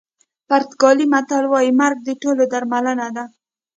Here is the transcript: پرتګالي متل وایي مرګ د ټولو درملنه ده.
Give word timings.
پرتګالي 0.47 1.05
متل 1.13 1.45
وایي 1.51 1.71
مرګ 1.81 1.97
د 2.03 2.09
ټولو 2.21 2.43
درملنه 2.51 3.07
ده. 3.15 3.25